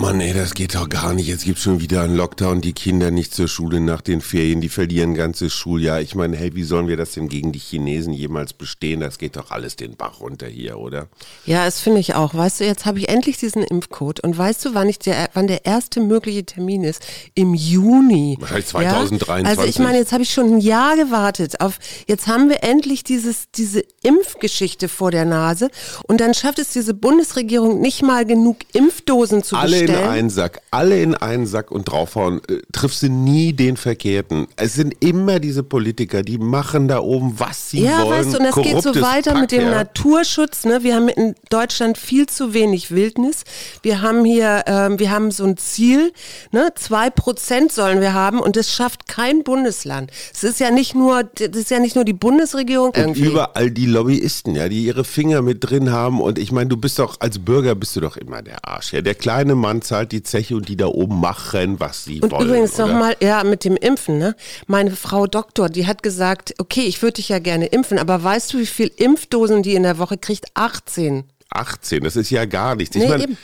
[0.00, 1.26] Mann, ey, das geht doch gar nicht.
[1.26, 4.68] Jetzt gibt schon wieder einen Lockdown, die Kinder nicht zur Schule nach den Ferien, die
[4.68, 6.00] verlieren ein ganzes Schuljahr.
[6.00, 9.00] Ich meine, hey, wie sollen wir das denn gegen die Chinesen jemals bestehen?
[9.00, 11.08] Das geht doch alles den Bach runter hier, oder?
[11.46, 12.32] Ja, das finde ich auch.
[12.32, 15.48] Weißt du, jetzt habe ich endlich diesen Impfcode und weißt du, wann, ich der, wann
[15.48, 17.02] der erste mögliche Termin ist?
[17.34, 18.36] Im Juni.
[18.38, 19.44] Wahrscheinlich 2023.
[19.44, 19.50] Ja?
[19.50, 23.02] Also ich meine, jetzt habe ich schon ein Jahr gewartet auf, jetzt haben wir endlich
[23.02, 25.70] dieses, diese Impfgeschichte vor der Nase
[26.06, 29.87] und dann schafft es diese Bundesregierung nicht mal genug Impfdosen zu alle bestellen.
[29.88, 34.46] In einen Sack, alle in einen Sack und draufhauen, äh, triffst du nie den Verkehrten.
[34.56, 38.10] Es sind immer diese Politiker, die machen da oben, was sie ja, wollen.
[38.10, 39.70] weißt du, und das geht so weiter Pack, mit dem ja.
[39.70, 40.64] Naturschutz.
[40.64, 40.82] Ne?
[40.82, 43.44] Wir haben in Deutschland viel zu wenig Wildnis.
[43.82, 46.12] Wir haben hier, ähm, wir haben so ein Ziel,
[46.52, 46.72] ne?
[46.74, 50.10] zwei Prozent sollen wir haben und das schafft kein Bundesland.
[50.32, 52.88] Es ist ja nicht nur, das ist ja nicht nur die Bundesregierung.
[52.88, 53.26] Und irgendwie.
[53.26, 56.20] überall die Lobbyisten, ja, die ihre Finger mit drin haben.
[56.20, 58.92] Und ich meine, du bist doch, als Bürger bist du doch immer der Arsch.
[58.92, 62.30] Ja, der kleine Mann zahlt die Zeche und die da oben machen, was sie Und
[62.32, 62.46] wollen.
[62.48, 64.34] übrigens nochmal, ja, mit dem Impfen, ne?
[64.66, 68.52] Meine Frau Doktor, die hat gesagt, okay, ich würde dich ja gerne impfen, aber weißt
[68.54, 70.46] du, wie viel Impfdosen die in der Woche kriegt?
[70.54, 71.24] 18.
[71.50, 72.94] 18, das ist ja gar nichts.
[72.94, 73.36] Ich Nee, meine,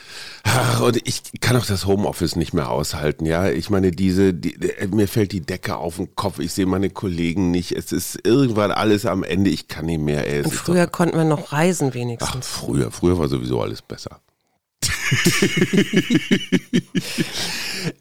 [0.43, 3.49] ach, und ich kann auch das Homeoffice nicht mehr aushalten, ja.
[3.49, 4.59] Ich meine, diese, die,
[4.91, 8.73] mir fällt die Decke auf den Kopf, ich sehe meine Kollegen nicht, es ist irgendwann
[8.73, 10.41] alles am Ende, ich kann nicht mehr, ey.
[10.41, 12.47] Es Und früher doch, konnten wir noch reisen ach, wenigstens.
[12.47, 14.21] früher, früher war sowieso alles besser.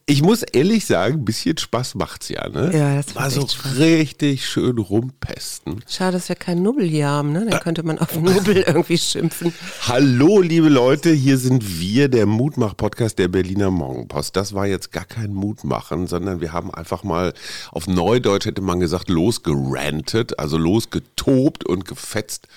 [0.06, 2.72] Ich muss ehrlich sagen, ein bisschen Spaß macht's ja, ne?
[2.74, 5.84] Ja, das war macht so richtig schön rumpesten.
[5.88, 7.46] Schade, dass wir keinen Nubbel hier haben, ne?
[7.50, 9.54] Dann könnte man auf Nubbel irgendwie schimpfen.
[9.82, 14.36] Hallo, liebe Leute, hier sind wir, der Mutmach-Podcast der Berliner Morgenpost.
[14.36, 17.34] Das war jetzt gar kein Mutmachen, sondern wir haben einfach mal
[17.72, 22.48] auf Neudeutsch hätte man gesagt, losgerantet, also losgetobt und gefetzt.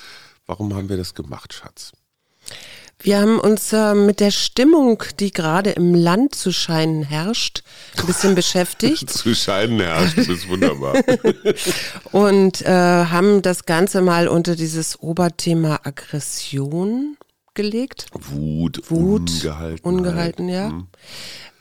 [0.47, 1.93] Warum haben wir das gemacht, Schatz?
[3.01, 7.63] Wir haben uns äh, mit der Stimmung, die gerade im Land zu scheinen herrscht,
[7.99, 10.95] ein bisschen beschäftigt Zu scheinen herrscht, das ist wunderbar.
[12.13, 17.17] und äh, haben das Ganze mal unter dieses Oberthema Aggression
[17.55, 18.07] gelegt.
[18.13, 19.85] Wut, Wut, ungehalten.
[19.85, 20.73] ungehalten, ja.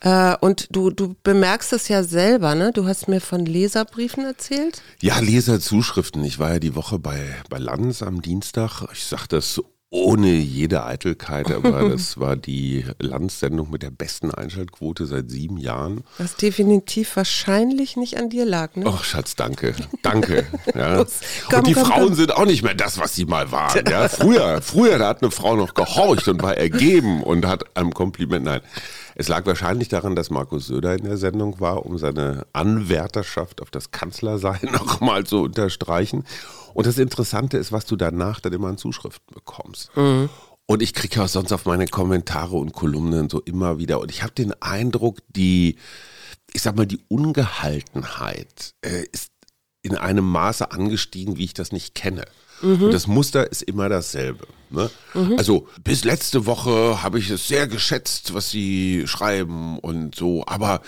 [0.01, 2.71] Äh, und du, du bemerkst es ja selber, ne?
[2.71, 4.83] Du hast mir von Leserbriefen erzählt.
[5.01, 6.23] Ja, Leserzuschriften.
[6.23, 8.83] Ich war ja die Woche bei, bei Lanz am Dienstag.
[8.93, 9.61] Ich sage das
[9.95, 16.03] ohne jede Eitelkeit, aber das war die Lanz-Sendung mit der besten Einschaltquote seit sieben Jahren.
[16.17, 18.85] Was definitiv wahrscheinlich nicht an dir lag, ne?
[18.87, 19.73] Ach, Schatz, danke.
[20.01, 20.45] Danke.
[20.75, 20.97] Ja.
[20.97, 21.19] Los,
[21.49, 22.15] komm, und die komm, Frauen komm.
[22.15, 23.83] sind auch nicht mehr das, was sie mal waren.
[23.89, 24.09] Ja.
[24.09, 28.45] Früher, früher, da hat eine Frau noch gehorcht und war ergeben und hat einem Kompliment.
[28.45, 28.61] Nein.
[29.13, 33.71] Es lag wahrscheinlich daran, dass Markus Söder in der Sendung war, um seine Anwärterschaft auf
[33.71, 36.25] das Kanzlersein nochmal zu unterstreichen.
[36.75, 39.89] Und das Interessante ist, was du danach dann immer an Zuschriften bekommst.
[40.67, 43.99] Und ich kriege ja auch sonst auf meine Kommentare und Kolumnen so immer wieder.
[43.99, 45.77] Und ich habe den Eindruck, die,
[46.53, 49.31] ich sag mal, die Ungehaltenheit äh, ist
[49.83, 52.25] in einem Maße angestiegen, wie ich das nicht kenne.
[52.85, 54.47] Und das Muster ist immer dasselbe.
[54.69, 54.89] Ne?
[55.37, 60.81] Also bis letzte Woche habe ich es sehr geschätzt, was sie schreiben und so, aber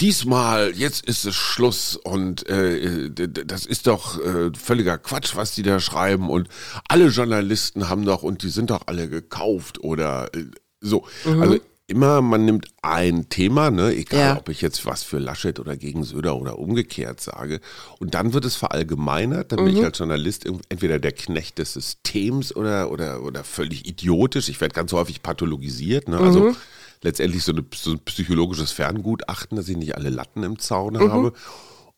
[0.00, 5.62] diesmal, jetzt ist es Schluss und äh, das ist doch äh, völliger Quatsch, was die
[5.62, 6.48] da schreiben und
[6.88, 10.44] alle Journalisten haben doch und die sind doch alle gekauft oder äh,
[10.80, 11.04] so.
[11.24, 14.36] Also immer, man nimmt ein Thema, ne, egal Ja.
[14.36, 17.60] ob ich jetzt was für Laschet oder gegen Söder oder umgekehrt sage.
[17.98, 22.54] Und dann wird es verallgemeinert, dann bin ich als Journalist entweder der Knecht des Systems
[22.54, 24.50] oder, oder, oder völlig idiotisch.
[24.50, 26.18] Ich werde ganz häufig pathologisiert, ne?
[26.18, 26.54] Also
[27.02, 31.32] letztendlich so, eine, so ein psychologisches Ferngutachten, dass ich nicht alle Latten im Zaun habe.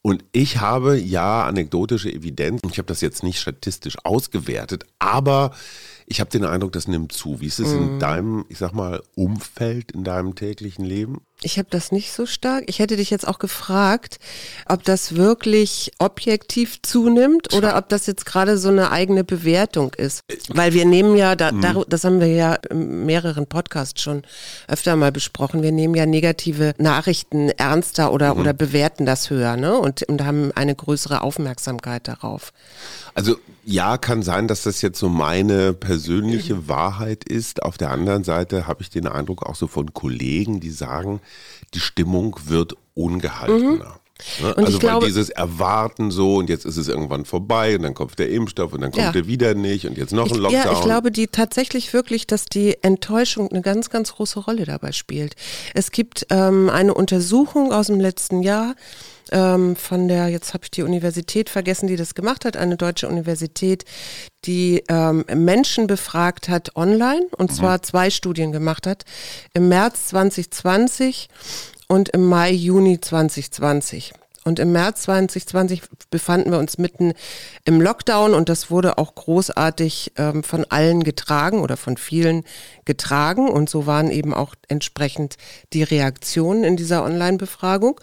[0.03, 5.53] Und ich habe ja anekdotische Evidenz, ich habe das jetzt nicht statistisch ausgewertet, aber
[6.07, 7.41] ich habe den Eindruck, das nimmt zu.
[7.41, 11.21] Wie ist es in deinem, ich sag mal, Umfeld, in deinem täglichen Leben?
[11.43, 12.65] Ich habe das nicht so stark.
[12.67, 14.19] Ich hätte dich jetzt auch gefragt,
[14.69, 20.23] ob das wirklich objektiv zunimmt oder ob das jetzt gerade so eine eigene Bewertung ist.
[20.49, 24.23] Weil wir nehmen ja, da, daru- das haben wir ja in mehreren Podcasts schon
[24.69, 29.79] öfter mal besprochen, wir nehmen ja negative Nachrichten ernster oder, oder bewerten das höher ne?
[29.79, 32.53] und, und haben eine größere Aufmerksamkeit darauf.
[33.15, 33.37] Also
[33.71, 37.63] ja, kann sein, dass das jetzt so meine persönliche Wahrheit ist.
[37.63, 41.21] Auf der anderen Seite habe ich den Eindruck auch so von Kollegen, die sagen,
[41.75, 43.97] die Stimmung wird ungehaltener.
[44.43, 44.55] Ne?
[44.55, 47.95] Und also glaube- weil dieses Erwarten so und jetzt ist es irgendwann vorbei und dann
[47.95, 49.13] kommt der Impfstoff und dann kommt Ja.
[49.13, 50.53] der wieder nicht und jetzt noch ein Lockdown.
[50.63, 54.93] ja, ich glaube die tatsächlich wirklich, dass die Enttäuschung eine ganz, ganz große Rolle dabei
[54.93, 55.37] spielt.
[55.75, 58.75] Es gibt ähm, eine Untersuchung aus dem letzten Jahr,
[59.31, 63.09] ähm, von der, jetzt habe ich die Universität vergessen, die das gemacht hat, eine deutsche
[63.09, 63.85] Universität,
[64.45, 67.55] die ähm, Menschen befragt hat online und mhm.
[67.55, 69.05] zwar zwei Studien gemacht hat.
[69.55, 71.29] Im März 2020
[71.89, 74.13] und im Mai, Juni 2020.
[74.45, 77.13] Und im März 2020 befanden wir uns mitten
[77.65, 82.45] im Lockdown und das wurde auch großartig ähm, von allen getragen oder von vielen
[82.87, 83.49] getragen.
[83.51, 85.37] Und so waren eben auch entsprechend
[85.75, 88.01] die Reaktionen in dieser Online-Befragung.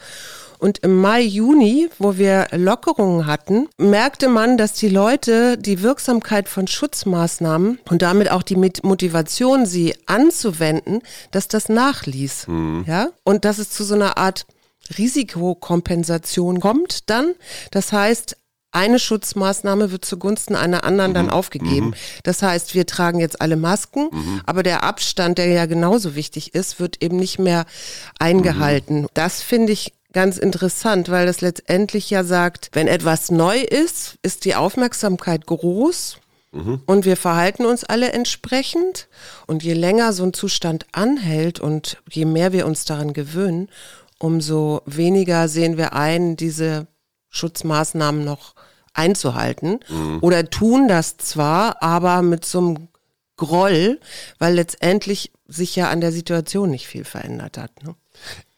[0.59, 6.49] Und im Mai, Juni, wo wir Lockerungen hatten, merkte man, dass die Leute die Wirksamkeit
[6.49, 11.01] von Schutzmaßnahmen und damit auch die Motivation, sie anzuwenden,
[11.31, 12.47] dass das nachließ.
[12.47, 12.85] Mhm.
[12.87, 13.09] Ja?
[13.23, 14.47] Und dass es zu so einer Art
[14.97, 17.35] Risikokompensation kommt dann.
[17.71, 18.37] Das heißt,
[18.71, 21.15] eine Schutzmaßnahme wird zugunsten einer anderen mhm.
[21.15, 21.87] dann aufgegeben.
[21.87, 21.93] Mhm.
[22.23, 24.41] Das heißt, wir tragen jetzt alle Masken, mhm.
[24.45, 27.65] aber der Abstand, der ja genauso wichtig ist, wird eben nicht mehr
[28.19, 29.01] eingehalten.
[29.01, 29.07] Mhm.
[29.13, 34.45] Das finde ich ganz interessant, weil das letztendlich ja sagt, wenn etwas neu ist, ist
[34.45, 36.17] die Aufmerksamkeit groß.
[36.51, 36.81] Mhm.
[36.85, 39.07] Und wir verhalten uns alle entsprechend.
[39.47, 43.69] Und je länger so ein Zustand anhält und je mehr wir uns daran gewöhnen,
[44.19, 46.87] umso weniger sehen wir ein, diese
[47.29, 48.55] Schutzmaßnahmen noch
[48.93, 49.79] einzuhalten.
[49.89, 50.19] Mhm.
[50.21, 52.87] Oder tun das zwar, aber mit so einem
[53.37, 53.99] Groll,
[54.39, 57.83] weil letztendlich sich ja an der Situation nicht viel verändert hat.
[57.83, 57.95] Ne?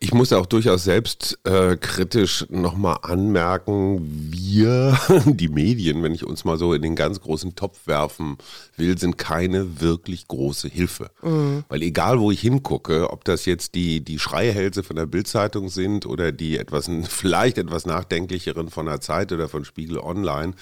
[0.01, 3.99] Ich muss auch durchaus selbst äh, kritisch nochmal anmerken,
[4.31, 8.37] wir, die Medien, wenn ich uns mal so in den ganz großen Topf werfen
[8.77, 11.11] will, sind keine wirklich große Hilfe.
[11.21, 11.65] Mhm.
[11.67, 16.05] Weil egal, wo ich hingucke, ob das jetzt die, die Schreihälse von der Bildzeitung sind
[16.05, 20.53] oder die etwas, vielleicht etwas nachdenklicheren von der Zeit oder von Spiegel Online,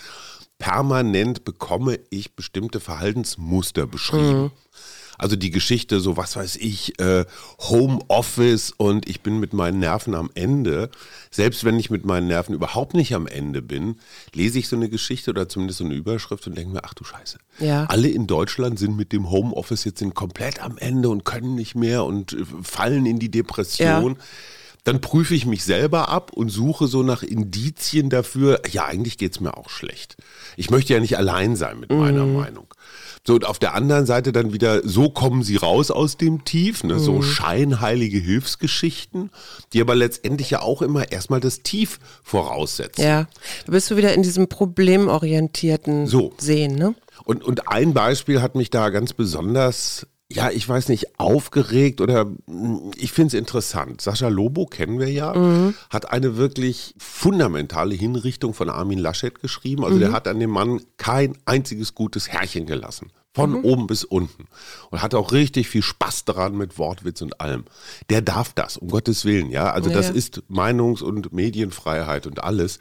[0.57, 4.42] permanent bekomme ich bestimmte Verhaltensmuster beschrieben.
[4.45, 4.51] Mhm.
[5.18, 7.25] Also die Geschichte, so was weiß ich, äh,
[7.60, 10.90] Homeoffice und ich bin mit meinen Nerven am Ende.
[11.31, 13.98] Selbst wenn ich mit meinen Nerven überhaupt nicht am Ende bin,
[14.34, 17.04] lese ich so eine Geschichte oder zumindest so eine Überschrift und denke mir, ach du
[17.04, 17.38] Scheiße.
[17.60, 17.86] Ja.
[17.86, 21.75] Alle in Deutschland sind mit dem Homeoffice jetzt sind komplett am Ende und können nicht
[21.75, 24.14] mehr und äh, fallen in die Depression.
[24.14, 24.24] Ja
[24.88, 29.34] dann prüfe ich mich selber ab und suche so nach Indizien dafür, ja, eigentlich geht
[29.34, 30.16] es mir auch schlecht.
[30.56, 32.34] Ich möchte ja nicht allein sein mit meiner mhm.
[32.38, 32.68] Meinung.
[33.25, 36.86] So, und auf der anderen Seite dann wieder, so kommen sie raus aus dem Tief,
[36.86, 37.00] ne?
[37.00, 37.24] so mhm.
[37.24, 39.30] scheinheilige Hilfsgeschichten,
[39.74, 43.01] die aber letztendlich ja auch immer erstmal das Tief voraussetzen.
[43.04, 43.28] Ja,
[43.66, 46.31] da bist du wieder in diesem problemorientierten so.
[46.38, 46.95] Sehen, ne?
[47.25, 52.25] Und, und ein Beispiel hat mich da ganz besonders ja, ich weiß nicht, aufgeregt oder
[52.47, 54.01] hm, ich finde es interessant.
[54.01, 55.74] Sascha Lobo kennen wir ja, mhm.
[55.89, 59.85] hat eine wirklich fundamentale Hinrichtung von Armin Laschet geschrieben.
[59.85, 60.01] Also mhm.
[60.01, 63.12] der hat an dem Mann kein einziges gutes Härchen gelassen.
[63.33, 63.65] Von mhm.
[63.65, 64.47] oben bis unten.
[64.89, 67.65] Und hat auch richtig viel Spaß daran mit Wortwitz und allem.
[68.09, 69.71] Der darf das, um Gottes Willen, ja.
[69.71, 70.15] Also ja, das ja.
[70.15, 72.80] ist Meinungs- und Medienfreiheit und alles.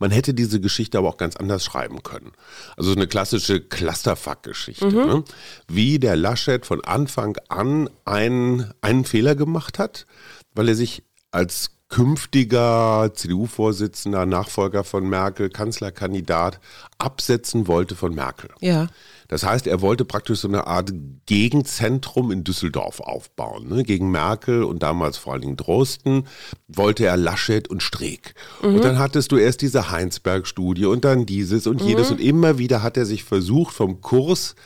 [0.00, 2.32] Man hätte diese Geschichte aber auch ganz anders schreiben können.
[2.76, 4.86] Also so eine klassische Clusterfuck-Geschichte.
[4.86, 4.94] Mhm.
[4.94, 5.24] Ne?
[5.68, 10.06] Wie der Laschet von Anfang an einen, einen Fehler gemacht hat,
[10.54, 16.60] weil er sich als künftiger CDU-Vorsitzender, Nachfolger von Merkel, Kanzlerkandidat
[16.98, 18.50] absetzen wollte von Merkel.
[18.60, 18.88] Ja.
[19.30, 20.92] Das heißt, er wollte praktisch so eine Art
[21.26, 23.68] Gegenzentrum in Düsseldorf aufbauen.
[23.68, 23.84] Ne?
[23.84, 26.26] Gegen Merkel und damals vor allen Dingen Drosten
[26.66, 28.34] wollte er Laschet und Streeck.
[28.60, 28.74] Mhm.
[28.74, 32.10] Und dann hattest du erst diese Heinsberg-Studie und dann dieses und jedes.
[32.10, 32.16] Mhm.
[32.16, 34.56] Und immer wieder hat er sich versucht, vom Kurs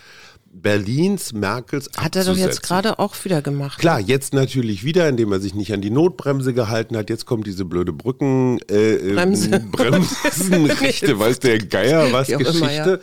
[0.54, 3.78] Berlins, Merkels Hat er doch jetzt gerade auch wieder gemacht.
[3.78, 7.10] Klar, jetzt natürlich wieder, indem er sich nicht an die Notbremse gehalten hat.
[7.10, 9.60] Jetzt kommt diese blöde Brücken, äh, äh Bremse.
[9.72, 12.58] Bremsenrechte, weiß der Geier was, Geschichte.
[12.58, 12.98] Immer, ja.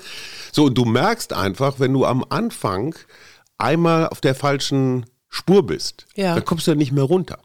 [0.52, 2.96] So, und du merkst einfach, wenn du am Anfang
[3.58, 6.36] einmal auf der falschen Spur bist, ja.
[6.36, 7.40] dann kommst du ja nicht mehr runter.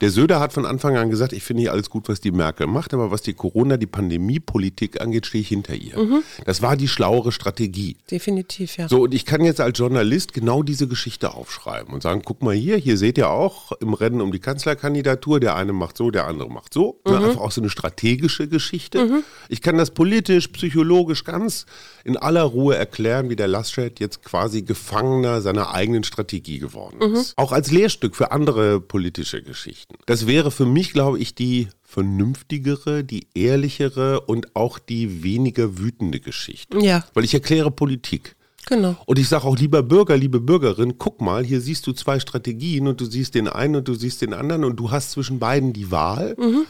[0.00, 2.66] Der Söder hat von Anfang an gesagt, ich finde hier alles gut, was die Merkel
[2.66, 5.98] macht, aber was die Corona, die Pandemiepolitik angeht, stehe ich hinter ihr.
[5.98, 6.22] Mhm.
[6.44, 7.96] Das war die schlauere Strategie.
[8.10, 8.88] Definitiv, ja.
[8.88, 12.54] So, und ich kann jetzt als Journalist genau diese Geschichte aufschreiben und sagen, guck mal
[12.54, 16.26] hier, hier seht ihr auch im Rennen um die Kanzlerkandidatur, der eine macht so, der
[16.26, 17.00] andere macht so.
[17.06, 17.14] Mhm.
[17.14, 19.04] Einfach auch so eine strategische Geschichte.
[19.04, 19.24] Mhm.
[19.48, 21.66] Ich kann das politisch, psychologisch ganz
[22.04, 27.36] in aller Ruhe erklären, wie der Laschet jetzt quasi Gefangener seiner eigenen Strategie geworden ist.
[27.36, 27.42] Mhm.
[27.42, 29.79] Auch als Lehrstück für andere politische Geschichten.
[29.80, 29.94] Geschichten.
[30.06, 36.20] Das wäre für mich, glaube ich, die vernünftigere, die ehrlichere und auch die weniger wütende
[36.20, 36.78] Geschichte.
[36.78, 37.04] Ja.
[37.14, 38.36] Weil ich erkläre Politik.
[38.66, 38.96] Genau.
[39.06, 42.86] Und ich sage auch, lieber Bürger, liebe Bürgerin, guck mal, hier siehst du zwei Strategien
[42.86, 45.72] und du siehst den einen und du siehst den anderen und du hast zwischen beiden
[45.72, 46.34] die Wahl.
[46.38, 46.66] Mhm.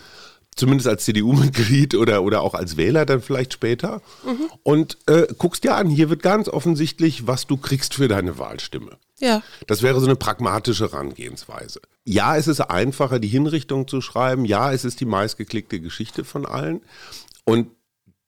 [0.56, 4.50] zumindest als CDU-Mitglied oder, oder auch als Wähler dann vielleicht später mhm.
[4.62, 8.98] und äh, guckst dir an, hier wird ganz offensichtlich, was du kriegst für deine Wahlstimme.
[9.20, 9.42] Ja.
[9.66, 11.80] Das wäre so eine pragmatische Herangehensweise.
[12.04, 14.44] Ja, es ist einfacher, die Hinrichtung zu schreiben.
[14.44, 16.80] Ja, es ist die meistgeklickte Geschichte von allen.
[17.44, 17.68] Und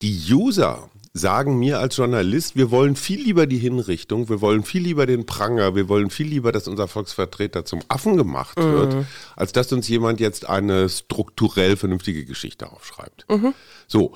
[0.03, 4.83] die User sagen mir als Journalist, wir wollen viel lieber die Hinrichtung, wir wollen viel
[4.83, 8.73] lieber den Pranger, wir wollen viel lieber, dass unser Volksvertreter zum Affen gemacht mhm.
[8.73, 9.07] wird,
[9.37, 13.27] als dass uns jemand jetzt eine strukturell vernünftige Geschichte aufschreibt.
[13.29, 13.55] Mhm.
[13.87, 14.15] So.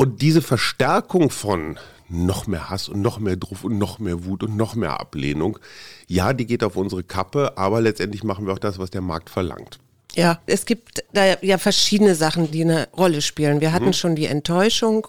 [0.00, 1.78] Und diese Verstärkung von
[2.08, 5.58] noch mehr Hass und noch mehr Druck und noch mehr Wut und noch mehr Ablehnung,
[6.06, 9.28] ja, die geht auf unsere Kappe, aber letztendlich machen wir auch das, was der Markt
[9.28, 9.78] verlangt.
[10.14, 13.60] Ja, es gibt da ja verschiedene Sachen, die eine Rolle spielen.
[13.60, 13.92] Wir hatten mhm.
[13.92, 15.06] schon die Enttäuschung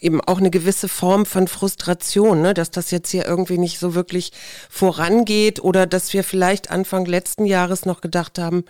[0.00, 2.52] eben auch eine gewisse Form von Frustration, ne?
[2.52, 4.32] dass das jetzt hier irgendwie nicht so wirklich
[4.68, 8.64] vorangeht oder dass wir vielleicht Anfang letzten Jahres noch gedacht haben,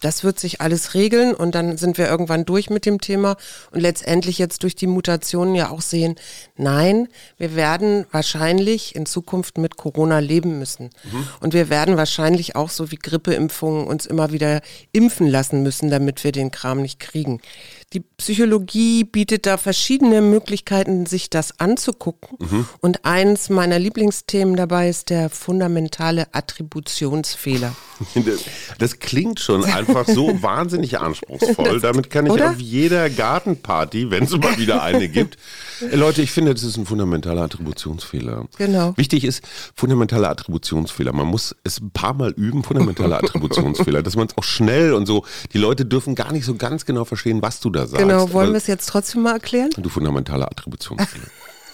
[0.00, 3.36] das wird sich alles regeln und dann sind wir irgendwann durch mit dem Thema
[3.70, 6.16] und letztendlich jetzt durch die Mutationen ja auch sehen,
[6.56, 7.06] nein,
[7.38, 10.90] wir werden wahrscheinlich in Zukunft mit Corona leben müssen.
[11.04, 11.28] Mhm.
[11.38, 16.24] Und wir werden wahrscheinlich auch so wie Grippeimpfungen uns immer wieder impfen lassen müssen, damit
[16.24, 17.40] wir den Kram nicht kriegen.
[17.94, 22.38] Die Psychologie bietet da verschiedene Möglichkeiten, sich das anzugucken.
[22.40, 22.68] Mhm.
[22.80, 27.74] Und eins meiner Lieblingsthemen dabei ist der fundamentale Attributionsfehler.
[28.78, 31.74] Das klingt schon einfach so wahnsinnig anspruchsvoll.
[31.74, 32.50] Das, Damit kann ich oder?
[32.50, 35.38] auf jeder Gartenparty, wenn es mal wieder eine gibt,
[35.92, 38.46] Leute, ich finde, das ist ein fundamentaler Attributionsfehler.
[38.58, 38.94] Genau.
[38.96, 39.42] Wichtig ist
[39.74, 41.12] fundamentaler Attributionsfehler.
[41.12, 45.06] Man muss es ein paar Mal üben, fundamentaler Attributionsfehler, dass man es auch schnell und
[45.06, 48.02] so, die Leute dürfen gar nicht so ganz genau verstehen, was du da sagst.
[48.02, 49.70] Genau, wollen wir es jetzt trotzdem mal erklären?
[49.76, 51.26] Du fundamentaler Attributionsfehler.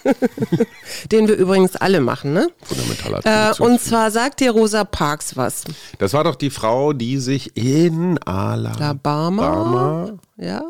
[1.11, 2.49] Den wir übrigens alle machen, ne?
[2.63, 5.63] Fundamentaler äh, Und zwar sagt dir Rosa Parks was.
[5.99, 10.63] Das war doch die Frau, die sich in Alabama, Alabama ja?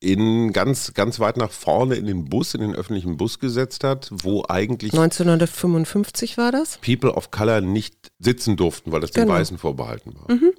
[0.00, 4.08] In ganz, ganz weit nach vorne in den Bus, in den öffentlichen Bus gesetzt hat,
[4.12, 6.78] wo eigentlich 1955 war das.
[6.78, 9.26] People of Color nicht sitzen durften, weil das genau.
[9.26, 10.34] den Weißen vorbehalten war.
[10.34, 10.52] Mhm.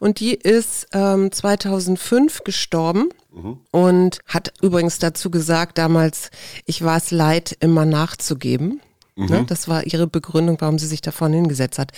[0.00, 3.60] Und die ist ähm, 2005 gestorben mhm.
[3.70, 6.30] und hat übrigens dazu gesagt damals,
[6.64, 8.80] ich war es leid, immer nachzugeben.
[9.16, 9.26] Mhm.
[9.26, 11.92] Ne, das war ihre Begründung, warum sie sich davon hingesetzt hat.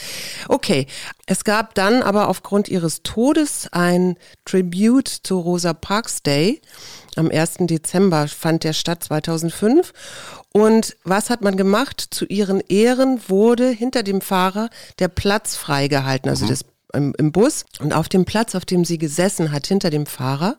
[0.48, 0.87] Okay,
[1.26, 6.62] es gab dann aber aufgrund ihres Todes ein Tribute zu Rosa Parks Day.
[7.16, 7.56] Am 1.
[7.62, 9.92] Dezember fand der statt 2005.
[10.52, 12.06] Und was hat man gemacht?
[12.08, 14.70] Zu ihren Ehren wurde hinter dem Fahrer
[15.00, 16.50] der Platz freigehalten, also mhm.
[16.50, 20.06] das im, im, Bus und auf dem Platz, auf dem sie gesessen hat, hinter dem
[20.06, 20.56] Fahrer,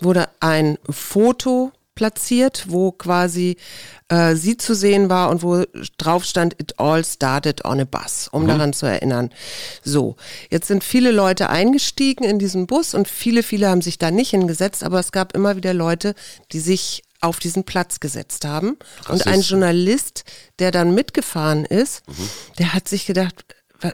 [0.00, 3.56] wurde ein Foto platziert, wo quasi
[4.08, 5.64] äh, sie zu sehen war und wo
[5.98, 8.48] drauf stand, it all started on a bus, um mhm.
[8.48, 9.30] daran zu erinnern.
[9.82, 10.16] So,
[10.50, 14.30] jetzt sind viele Leute eingestiegen in diesen Bus und viele, viele haben sich da nicht
[14.30, 16.14] hingesetzt, aber es gab immer wieder Leute,
[16.52, 18.78] die sich auf diesen Platz gesetzt haben.
[19.04, 19.26] Rassist.
[19.26, 20.24] Und ein Journalist,
[20.58, 22.28] der dann mitgefahren ist, mhm.
[22.58, 23.44] der hat sich gedacht,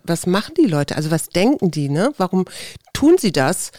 [0.04, 0.96] was machen die Leute?
[0.96, 2.12] Also was denken die, ne?
[2.16, 2.44] Warum
[2.92, 3.70] tun sie das?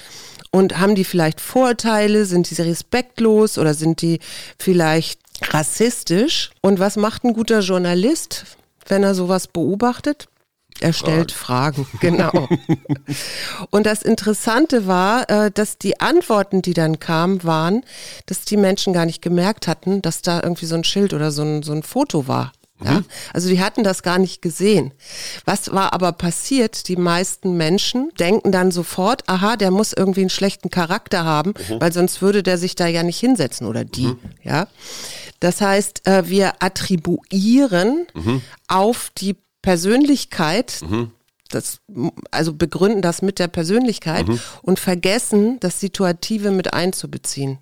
[0.57, 2.25] Und haben die vielleicht Vorurteile?
[2.25, 4.19] Sind die respektlos oder sind die
[4.57, 5.19] vielleicht
[5.53, 6.49] rassistisch?
[6.61, 10.27] Und was macht ein guter Journalist, wenn er sowas beobachtet?
[10.79, 12.47] Er stellt Fragen, Fragen genau.
[13.71, 17.83] und das Interessante war, äh, dass die Antworten, die dann kamen, waren,
[18.25, 21.43] dass die Menschen gar nicht gemerkt hatten, dass da irgendwie so ein Schild oder so
[21.43, 22.51] ein, so ein Foto war.
[22.83, 23.05] Ja, mhm.
[23.33, 24.91] also die hatten das gar nicht gesehen.
[25.45, 26.87] Was war aber passiert?
[26.87, 31.81] Die meisten Menschen denken dann sofort, aha, der muss irgendwie einen schlechten Charakter haben, mhm.
[31.81, 34.19] weil sonst würde der sich da ja nicht hinsetzen oder die, mhm.
[34.43, 34.67] ja.
[35.39, 38.41] Das heißt, äh, wir attribuieren mhm.
[38.67, 41.11] auf die Persönlichkeit mhm.
[41.49, 41.79] das,
[42.31, 44.39] also begründen das mit der Persönlichkeit mhm.
[44.61, 47.59] und vergessen, das Situative mit einzubeziehen.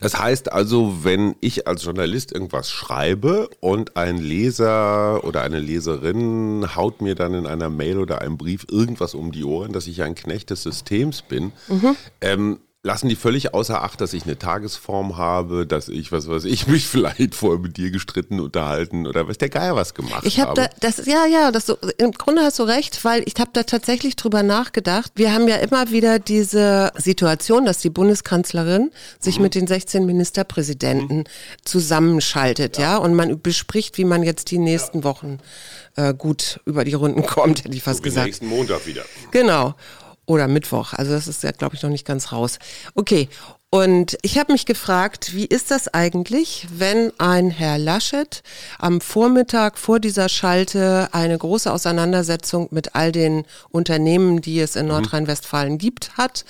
[0.00, 6.76] Das heißt also, wenn ich als Journalist irgendwas schreibe und ein Leser oder eine Leserin
[6.76, 10.02] haut mir dann in einer Mail oder einem Brief irgendwas um die Ohren, dass ich
[10.02, 11.96] ein Knecht des Systems bin, mhm.
[12.20, 12.58] ähm,
[12.88, 16.66] lassen die völlig außer Acht, dass ich eine Tagesform habe, dass ich, was weiß ich,
[16.68, 20.48] mich vielleicht vorher mit dir gestritten unterhalten oder was der Geier was gemacht ich hab
[20.48, 20.62] habe.
[20.62, 23.64] Da, das, ja, ja, das so, im Grunde hast du recht, weil ich habe da
[23.64, 25.12] tatsächlich drüber nachgedacht.
[25.16, 28.90] Wir haben ja immer wieder diese Situation, dass die Bundeskanzlerin
[29.20, 29.42] sich mhm.
[29.42, 31.24] mit den 16 Ministerpräsidenten mhm.
[31.66, 32.92] zusammenschaltet, ja.
[32.92, 32.96] ja.
[32.96, 35.04] und man bespricht, wie man jetzt die nächsten ja.
[35.04, 35.40] Wochen
[35.96, 38.28] äh, gut über die Runden kommt, hätte ich fast so gesagt.
[38.28, 39.02] Nächsten Montag wieder.
[39.30, 39.74] Genau.
[40.28, 40.92] Oder Mittwoch.
[40.92, 42.58] Also das ist ja, glaube ich, noch nicht ganz raus.
[42.94, 43.30] Okay.
[43.70, 48.42] Und ich habe mich gefragt, wie ist das eigentlich, wenn ein Herr Laschet
[48.78, 54.86] am Vormittag vor dieser Schalte eine große Auseinandersetzung mit all den Unternehmen, die es in
[54.86, 54.92] mhm.
[54.92, 56.46] Nordrhein-Westfalen gibt, hat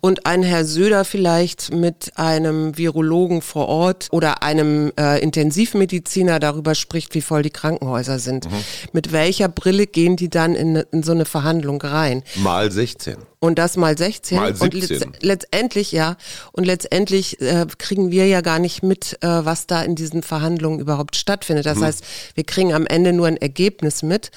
[0.00, 6.74] und ein Herr Söder vielleicht mit einem Virologen vor Ort oder einem äh, Intensivmediziner darüber
[6.74, 8.50] spricht, wie voll die Krankenhäuser sind.
[8.50, 8.64] Mhm.
[8.90, 12.24] Mit welcher Brille gehen die dann in, in so eine Verhandlung rein?
[12.34, 14.62] Mal 16 und das mal 16 mal 17.
[14.62, 16.16] und letzt, letztendlich ja
[16.52, 20.80] und letztendlich äh, kriegen wir ja gar nicht mit, äh, was da in diesen Verhandlungen
[20.80, 21.66] überhaupt stattfindet.
[21.66, 21.84] Das mhm.
[21.84, 24.30] heißt, wir kriegen am Ende nur ein Ergebnis mit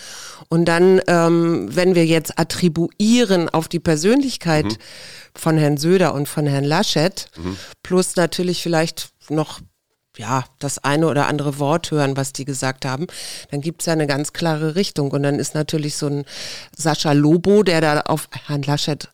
[0.47, 4.77] und dann, ähm, wenn wir jetzt attribuieren auf die Persönlichkeit mhm.
[5.35, 7.57] von Herrn Söder und von Herrn Laschet mhm.
[7.83, 9.59] plus natürlich vielleicht noch
[10.19, 13.07] ja, das eine oder andere Wort hören, was die gesagt haben,
[13.51, 15.11] dann gibt es ja eine ganz klare Richtung.
[15.11, 16.25] Und dann ist natürlich so ein
[16.75, 19.07] Sascha Lobo, der da auf Herrn Laschet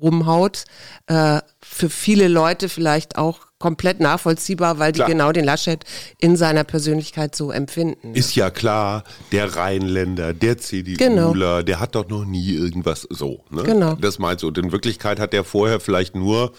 [0.00, 0.64] rumhaut,
[1.08, 5.08] äh, für viele Leute vielleicht auch komplett nachvollziehbar, weil die klar.
[5.08, 5.84] genau den Laschet
[6.18, 8.14] in seiner Persönlichkeit so empfinden.
[8.14, 11.62] Ist ja klar, der Rheinländer, der CDUler, genau.
[11.62, 13.44] der hat doch noch nie irgendwas so.
[13.50, 13.62] Ne?
[13.62, 13.94] Genau.
[13.94, 14.48] Das meinst du.
[14.48, 16.52] Und in Wirklichkeit hat der vorher vielleicht nur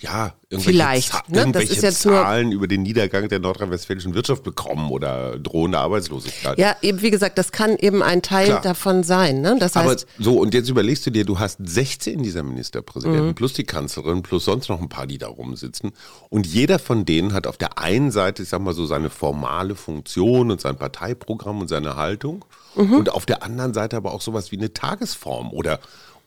[0.00, 1.40] ja, irgendwelche, Vielleicht, ne?
[1.40, 6.58] irgendwelche Zahlen über den Niedergang der nordrhein-westfälischen Wirtschaft bekommen oder drohende Arbeitslosigkeit.
[6.58, 8.62] Ja, eben wie gesagt, das kann eben ein Teil Klar.
[8.62, 9.42] davon sein.
[9.42, 9.56] Ne?
[9.60, 13.34] Das heißt, Aber so, und jetzt überlegst du dir, du hast 16 dieser Ministerpräsidenten mhm.
[13.34, 15.92] plus die Kanzlerin plus sonst noch ein paar, die da rumsitzen.
[16.30, 19.74] Und jeder von denen hat auf der einen Seite, ich sag mal so, seine formale
[19.74, 22.46] Funktion und sein Parteiprogramm und seine Haltung.
[22.74, 22.94] Mhm.
[22.94, 25.78] Und auf der anderen Seite aber auch sowas wie eine Tagesform oder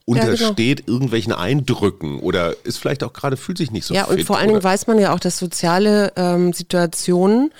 [0.06, 0.96] untersteht ja, genau.
[0.96, 4.38] irgendwelchen Eindrücken oder ist vielleicht auch gerade, fühlt sich nicht so Ja, fit, und vor
[4.38, 7.54] allen Dingen weiß man ja auch, dass soziale ähm, Situationen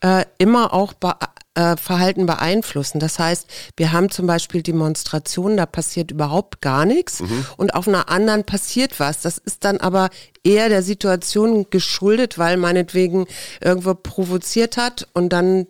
[0.00, 1.14] äh, immer auch be
[1.54, 3.00] äh, Verhalten beeinflussen.
[3.00, 7.44] Das heißt, wir haben zum Beispiel Demonstrationen, da passiert überhaupt gar nichts mhm.
[7.56, 9.20] und auf einer anderen passiert was.
[9.20, 10.10] Das ist dann aber
[10.44, 13.26] eher der Situation geschuldet, weil meinetwegen
[13.60, 15.66] irgendwo provoziert hat und dann,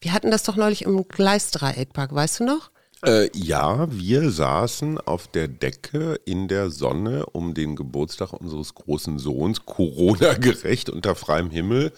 [0.00, 2.70] wir hatten das doch neulich im Gleisdreieckpark, weißt du noch?
[3.06, 9.18] Äh, ja, wir saßen auf der Decke in der Sonne, um den Geburtstag unseres großen
[9.18, 11.92] Sohns Corona-gerecht unter freiem Himmel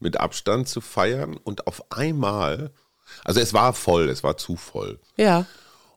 [0.00, 1.36] mit Abstand zu feiern.
[1.36, 2.70] Und auf einmal,
[3.24, 4.98] also es war voll, es war zu voll.
[5.16, 5.46] Ja.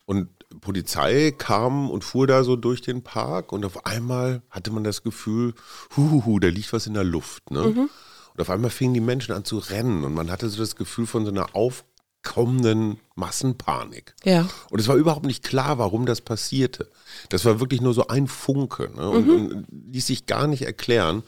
[0.06, 4.84] Und Polizei kam und fuhr da so durch den Park und auf einmal hatte man
[4.84, 5.54] das Gefühl,
[5.96, 7.52] huhuhu, da liegt was in der Luft.
[7.52, 7.62] Ne?
[7.62, 7.90] Mhm.
[8.34, 11.06] Und auf einmal fingen die Menschen an zu rennen und man hatte so das Gefühl
[11.06, 11.86] von so einer Auf
[12.24, 14.16] kommenden Massenpanik.
[14.24, 14.48] Ja.
[14.70, 16.88] Und es war überhaupt nicht klar, warum das passierte.
[17.30, 19.10] Das war wirklich nur so ein Funke ne?
[19.10, 19.34] und, mhm.
[19.34, 21.24] und ließ sich gar nicht erklären.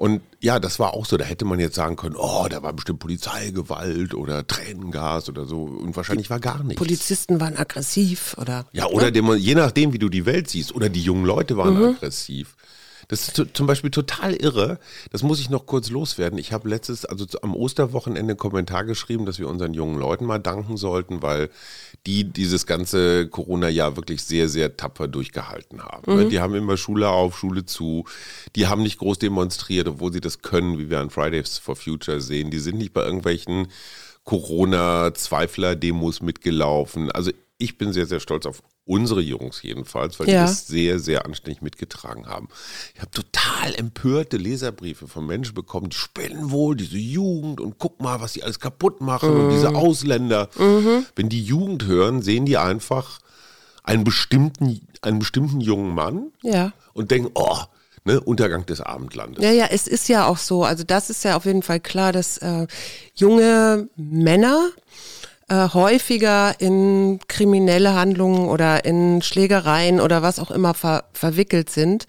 [0.00, 2.72] Und ja, das war auch so, da hätte man jetzt sagen können, oh, da war
[2.72, 5.64] bestimmt Polizeigewalt oder Tränengas oder so.
[5.64, 6.78] Und wahrscheinlich war gar nichts.
[6.78, 8.64] Polizisten waren aggressiv oder.
[8.72, 9.34] Ja, oder ja?
[9.34, 10.74] je nachdem, wie du die Welt siehst.
[10.74, 11.84] Oder die jungen Leute waren mhm.
[11.96, 12.56] aggressiv.
[13.10, 14.78] Das ist zum Beispiel total irre.
[15.10, 16.38] Das muss ich noch kurz loswerden.
[16.38, 20.38] Ich habe letztes, also am Osterwochenende einen Kommentar geschrieben, dass wir unseren jungen Leuten mal
[20.38, 21.50] danken sollten, weil
[22.06, 26.14] die dieses ganze Corona-Jahr wirklich sehr, sehr tapfer durchgehalten haben.
[26.14, 26.30] Mhm.
[26.30, 28.04] Die haben immer Schule auf, Schule zu.
[28.54, 32.20] Die haben nicht groß demonstriert, obwohl sie das können, wie wir an Fridays for Future
[32.20, 32.52] sehen.
[32.52, 33.66] Die sind nicht bei irgendwelchen
[34.22, 37.10] Corona-Zweifler-Demos mitgelaufen.
[37.10, 40.40] Also ich bin sehr, sehr stolz auf unsere Jungs jedenfalls, weil ja.
[40.42, 42.48] die das sehr, sehr anständig mitgetragen haben.
[42.94, 48.00] Ich habe total empörte Leserbriefe von Menschen bekommen, die spinnen wohl, diese Jugend und guck
[48.00, 49.40] mal, was die alles kaputt machen mhm.
[49.40, 50.48] und diese Ausländer.
[50.58, 51.04] Mhm.
[51.14, 53.20] Wenn die Jugend hören, sehen die einfach
[53.84, 56.72] einen bestimmten, einen bestimmten jungen Mann ja.
[56.94, 57.58] und denken, oh,
[58.04, 59.44] Ne, Untergang des Abendlandes.
[59.44, 60.64] Ja, ja, es ist ja auch so.
[60.64, 62.66] Also das ist ja auf jeden Fall klar, dass äh,
[63.14, 64.70] junge Männer
[65.50, 72.06] äh, häufiger in kriminelle Handlungen oder in Schlägereien oder was auch immer ver verwickelt sind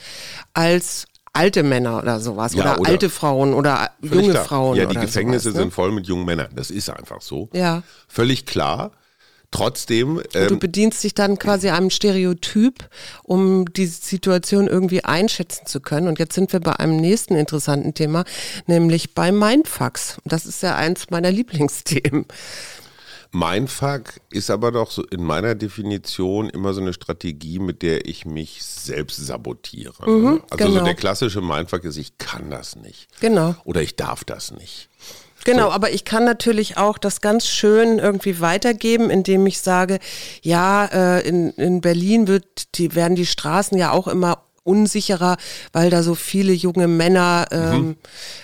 [0.54, 4.45] als alte Männer oder sowas ja, oder, oder, alte Frauen oder junge klar.
[4.45, 4.77] Frauen.
[4.77, 5.62] Ja, die Gefängnisse sowas, ne?
[5.63, 6.49] sind voll mit jungen Männern.
[6.56, 7.49] Das ist einfach so.
[7.54, 7.82] Ja.
[8.08, 8.91] Völlig klar.
[9.49, 10.21] Trotzdem.
[10.34, 12.88] Ähm, du bedienst dich dann quasi einem Stereotyp,
[13.23, 16.08] um die Situation irgendwie einschätzen zu können.
[16.08, 18.23] Und jetzt sind wir bei einem nächsten interessanten Thema,
[18.67, 20.17] nämlich bei Mindfucks.
[20.25, 22.25] Das ist ja eins meiner Lieblingsthemen.
[23.32, 28.26] Mindfuck ist aber doch so in meiner Definition immer so eine Strategie, mit der ich
[28.26, 30.10] mich selbst sabotiere.
[30.10, 30.80] Mhm, also genau.
[30.80, 33.08] so der klassische Mindfuck ist, ich kann das nicht.
[33.22, 33.56] Genau.
[33.63, 34.89] Oder ich darf das nicht.
[35.46, 35.72] Genau, so.
[35.72, 40.00] aber ich kann natürlich auch das ganz schön irgendwie weitergeben, indem ich sage,
[40.41, 45.38] ja, äh, in, in Berlin wird die, werden die Straßen ja auch immer unsicherer,
[45.74, 47.95] weil da so viele junge Männer ähm, mhm.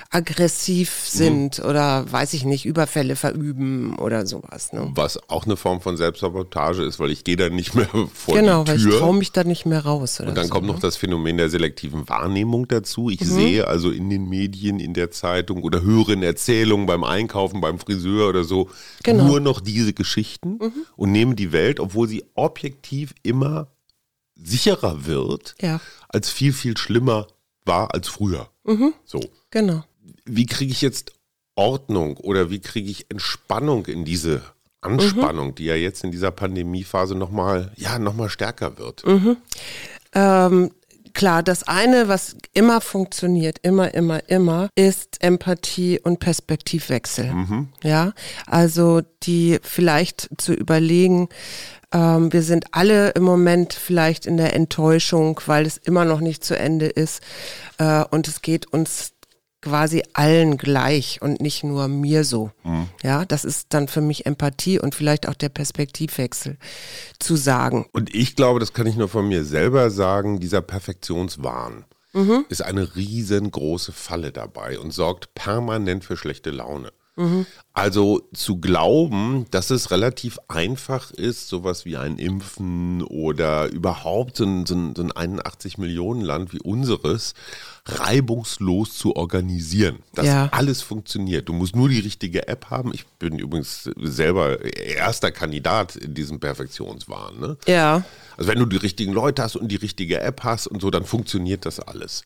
[0.09, 1.65] aggressiv sind mhm.
[1.65, 4.73] oder weiß ich nicht, Überfälle verüben oder sowas.
[4.73, 4.91] Ne?
[4.95, 8.63] Was auch eine Form von Selbstsabotage ist, weil ich gehe da nicht mehr vor genau,
[8.63, 8.75] die Tür.
[8.75, 10.19] Genau, weil ich traue mich da nicht mehr raus.
[10.19, 10.81] Und dann so, kommt noch ne?
[10.81, 13.11] das Phänomen der selektiven Wahrnehmung dazu.
[13.11, 13.25] Ich mhm.
[13.25, 17.77] sehe also in den Medien, in der Zeitung oder höre in Erzählungen beim Einkaufen, beim
[17.77, 18.69] Friseur oder so
[19.03, 19.25] genau.
[19.25, 20.85] nur noch diese Geschichten mhm.
[20.95, 23.67] und nehme die Welt, obwohl sie objektiv immer
[24.43, 25.79] sicherer wird, ja.
[26.09, 27.27] Als viel, viel schlimmer
[27.65, 28.49] war als früher.
[28.63, 28.93] Mhm.
[29.05, 29.19] So.
[29.51, 29.83] Genau.
[30.25, 31.13] Wie kriege ich jetzt
[31.55, 34.41] Ordnung oder wie kriege ich Entspannung in diese
[34.81, 35.55] Anspannung, mhm.
[35.55, 39.05] die ja jetzt in dieser Pandemiephase nochmal, ja, noch stärker wird?
[39.05, 39.37] Mhm.
[40.13, 40.71] Ähm,
[41.13, 47.33] klar, das eine, was immer funktioniert, immer, immer, immer, ist Empathie und Perspektivwechsel.
[47.33, 47.69] Mhm.
[47.83, 48.13] Ja,
[48.45, 51.27] also die vielleicht zu überlegen,
[51.91, 56.43] ähm, wir sind alle im Moment vielleicht in der Enttäuschung, weil es immer noch nicht
[56.43, 57.21] zu Ende ist.
[57.77, 59.13] Äh, und es geht uns
[59.61, 62.51] quasi allen gleich und nicht nur mir so.
[62.63, 62.87] Mhm.
[63.03, 66.57] Ja, das ist dann für mich Empathie und vielleicht auch der Perspektivwechsel
[67.19, 67.85] zu sagen.
[67.91, 72.45] Und ich glaube, das kann ich nur von mir selber sagen, dieser Perfektionswahn mhm.
[72.49, 76.91] ist eine riesengroße Falle dabei und sorgt permanent für schlechte Laune.
[77.73, 84.45] Also zu glauben, dass es relativ einfach ist, sowas wie ein Impfen oder überhaupt so
[84.45, 87.33] ein, so ein, so ein 81 Millionen Land wie unseres
[87.85, 90.49] reibungslos zu organisieren, dass ja.
[90.51, 91.49] alles funktioniert.
[91.49, 92.93] Du musst nur die richtige App haben.
[92.93, 97.39] Ich bin übrigens selber erster Kandidat in diesem Perfektionswahn.
[97.39, 97.57] Ne?
[97.65, 98.03] Ja.
[98.37, 101.05] Also wenn du die richtigen Leute hast und die richtige App hast und so, dann
[101.05, 102.23] funktioniert das alles.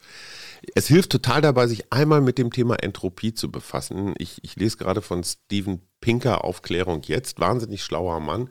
[0.76, 4.14] Es hilft total dabei, sich einmal mit dem Thema Entropie zu befassen.
[4.18, 8.50] Ich, ich lese gerade von Steven Pinker Aufklärung jetzt, wahnsinnig schlauer Mann.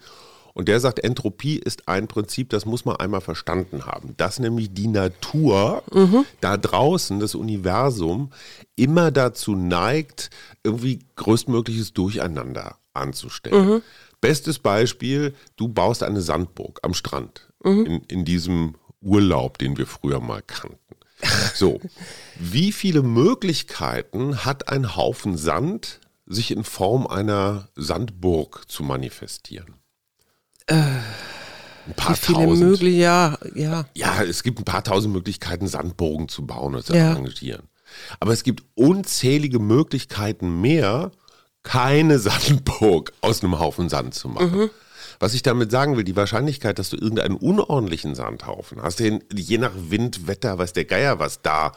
[0.52, 4.14] Und der sagt, Entropie ist ein Prinzip, das muss man einmal verstanden haben.
[4.16, 6.24] Dass nämlich die Natur mhm.
[6.40, 8.30] da draußen, das Universum,
[8.74, 10.30] immer dazu neigt,
[10.64, 13.68] irgendwie größtmögliches Durcheinander anzustellen.
[13.68, 13.82] Mhm.
[14.20, 17.86] Bestes Beispiel, du baust eine Sandburg am Strand mhm.
[17.86, 20.76] in, in diesem Urlaub, den wir früher mal kannten.
[21.54, 21.80] So,
[22.38, 29.74] wie viele Möglichkeiten hat ein Haufen Sand, sich in Form einer Sandburg zu manifestieren?
[30.66, 30.74] Äh,
[31.86, 33.86] ein paar wie viele möglich, ja, ja.
[33.94, 37.10] Ja, es gibt ein paar tausend Möglichkeiten, Sandburgen zu bauen und zu ja.
[37.10, 37.68] arrangieren.
[38.20, 41.10] Aber es gibt unzählige Möglichkeiten mehr,
[41.62, 44.50] keine Sandburg aus einem Haufen Sand zu machen.
[44.50, 44.70] Mhm.
[45.20, 49.58] Was ich damit sagen will, die Wahrscheinlichkeit, dass du irgendeinen unordentlichen Sandhaufen hast, den, je
[49.58, 51.72] nach Wind, Wetter, weiß der Geier, was da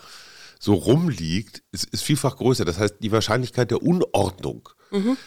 [0.59, 2.63] so rumliegt, ist, ist vielfach größer.
[2.63, 5.17] Das heißt, die Wahrscheinlichkeit der Unordnung, mhm.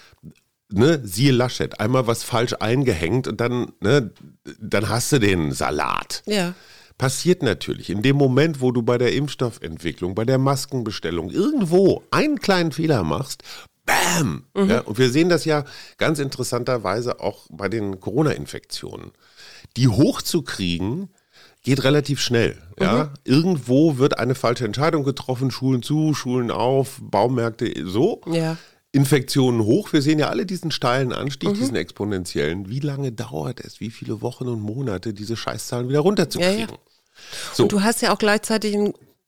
[0.71, 4.11] ne, siehe Laschet, einmal was falsch eingehängt und dann, ne,
[4.59, 6.23] dann hast du den Salat.
[6.27, 6.55] Ja
[6.99, 12.39] passiert natürlich in dem Moment, wo du bei der Impfstoffentwicklung, bei der Maskenbestellung irgendwo einen
[12.39, 13.43] kleinen Fehler machst,
[13.87, 14.45] Bam!
[14.55, 14.71] Mhm.
[14.71, 15.65] Ja, und wir sehen das ja
[15.97, 19.13] ganz interessanterweise auch bei den Corona-Infektionen.
[19.77, 21.09] Die hochzukriegen,
[21.67, 22.57] geht relativ schnell.
[22.79, 23.05] Ja?
[23.05, 23.11] Mhm.
[23.25, 28.21] Irgendwo wird eine falsche Entscheidung getroffen, Schulen zu, Schulen auf, Baumärkte so.
[28.31, 28.57] Ja.
[28.93, 29.93] Infektionen hoch.
[29.93, 31.55] Wir sehen ja alle diesen steilen Anstieg, mhm.
[31.55, 32.69] diesen exponentiellen.
[32.69, 36.61] Wie lange dauert es, wie viele Wochen und Monate, diese Scheißzahlen wieder runterzukriegen?
[36.61, 36.79] Ja, ja.
[37.53, 37.65] So.
[37.65, 38.77] Und du hast ja auch gleichzeitig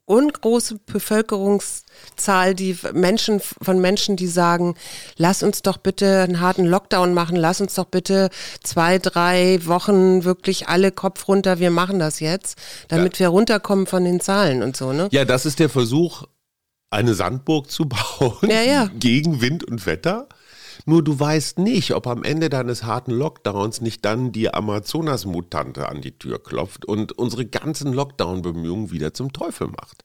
[0.09, 4.75] einen ungroße Bevölkerungszahl, die Menschen von Menschen, die sagen,
[5.17, 8.31] lass uns doch bitte einen harten Lockdown machen, lass uns doch bitte
[8.63, 13.21] zwei, drei Wochen wirklich alle Kopf runter, wir machen das jetzt, damit ja.
[13.21, 15.09] wir runterkommen von den Zahlen und so, ne?
[15.13, 16.25] Ja, das ist der Versuch,
[16.91, 18.91] eine Sandburg zu bauen ja, ja.
[18.99, 20.29] gegen Wind und Wetter.
[20.87, 26.01] Nur du weißt nicht, ob am Ende deines harten Lockdowns nicht dann die Amazonas-Mutante an
[26.01, 30.05] die Tür klopft und unsere ganzen Lockdown-Bemühungen wieder zum Teufel macht.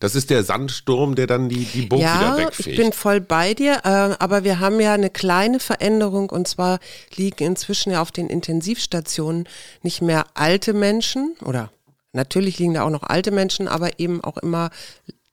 [0.00, 2.68] Das ist der Sandsturm, der dann die, die Burg ja, wieder wegfegt.
[2.68, 6.80] Ich bin voll bei dir, äh, aber wir haben ja eine kleine Veränderung und zwar
[7.14, 9.48] liegen inzwischen ja auf den Intensivstationen
[9.82, 11.70] nicht mehr alte Menschen oder
[12.12, 14.70] natürlich liegen da auch noch alte Menschen, aber eben auch immer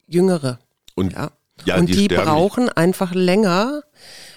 [0.07, 0.59] jüngere.
[0.95, 1.31] Und, ja.
[1.65, 3.83] Ja, und die, die brauchen einfach länger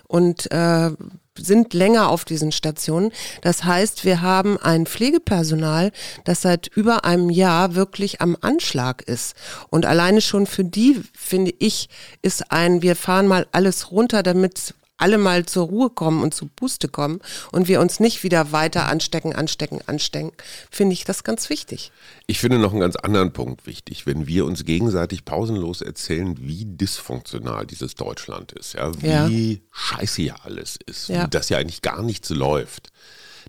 [0.06, 0.90] und äh,
[1.38, 3.12] sind länger auf diesen Stationen.
[3.42, 5.92] Das heißt, wir haben ein Pflegepersonal,
[6.24, 9.34] das seit über einem Jahr wirklich am Anschlag ist.
[9.68, 11.88] Und alleine schon für die, finde ich,
[12.22, 16.46] ist ein, wir fahren mal alles runter, damit alle mal zur Ruhe kommen und zu
[16.46, 17.20] Puste kommen
[17.52, 20.32] und wir uns nicht wieder weiter anstecken, anstecken, anstecken,
[20.70, 21.92] finde ich das ganz wichtig.
[22.26, 26.64] Ich finde noch einen ganz anderen Punkt wichtig, wenn wir uns gegenseitig pausenlos erzählen, wie
[26.64, 29.58] dysfunktional dieses Deutschland ist, ja, wie ja.
[29.72, 31.24] scheiße hier alles ist, ja.
[31.24, 32.90] wie das ja eigentlich gar nichts läuft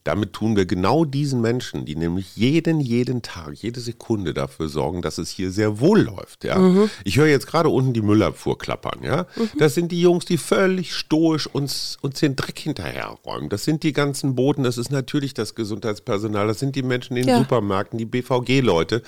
[0.04, 5.02] Damit tun wir genau diesen Menschen, die nämlich jeden, jeden Tag, jede Sekunde dafür sorgen,
[5.02, 6.44] dass es hier sehr wohl läuft.
[6.44, 6.58] Ja?
[6.58, 6.90] Mhm.
[7.04, 9.04] Ich höre jetzt gerade unten die Müllabfuhr klappern.
[9.04, 9.26] Ja?
[9.36, 9.50] Mhm.
[9.60, 13.50] Das sind die Jungs, die völlig stoisch uns, uns den Dreck hinterherräumen.
[13.50, 17.24] Das sind die ganzen Boten, das ist natürlich das Gesundheitspersonal, das sind die Menschen in
[17.24, 17.40] den ja.
[17.40, 19.02] Supermärkten, die BVG-Leute.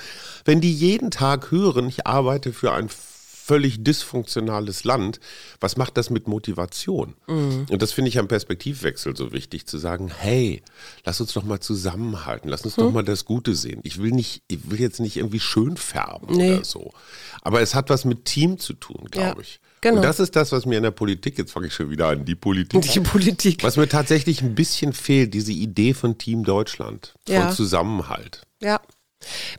[0.46, 2.90] Wenn die jeden Tag hören, ich arbeite für ein
[3.50, 5.20] völlig dysfunktionales Land.
[5.60, 7.16] Was macht das mit Motivation?
[7.26, 7.66] Mhm.
[7.68, 10.62] Und das finde ich am Perspektivwechsel so wichtig, zu sagen, hey,
[11.04, 12.82] lass uns doch mal zusammenhalten, lass uns mhm.
[12.84, 13.80] doch mal das Gute sehen.
[13.82, 16.54] Ich will nicht, ich will jetzt nicht irgendwie schön färben nee.
[16.54, 16.92] oder so.
[17.42, 19.42] Aber es hat was mit Team zu tun, glaube ja.
[19.42, 19.60] ich.
[19.82, 19.96] Genau.
[19.96, 22.26] Und das ist das, was mir in der Politik, jetzt fange ich schon wieder an,
[22.26, 22.82] die Politik.
[22.84, 23.64] Die Politik.
[23.64, 27.50] Was mir tatsächlich ein bisschen fehlt, diese Idee von Team Deutschland, von ja.
[27.50, 28.44] Zusammenhalt.
[28.62, 28.80] Ja.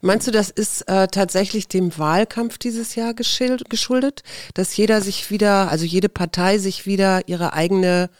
[0.00, 4.22] Meinst du, das ist äh, tatsächlich dem Wahlkampf dieses Jahr geschuldet,
[4.54, 8.10] dass jeder sich wieder, also jede Partei sich wieder ihre eigene,